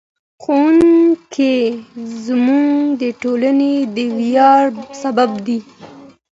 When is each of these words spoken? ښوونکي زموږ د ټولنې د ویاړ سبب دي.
ښوونکي 0.41 1.55
زموږ 2.25 2.75
د 3.01 3.03
ټولنې 3.21 3.73
د 3.95 3.97
ویاړ 4.17 4.65
سبب 5.01 5.31
دي. 5.45 5.59